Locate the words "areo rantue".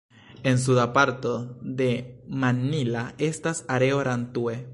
3.77-4.63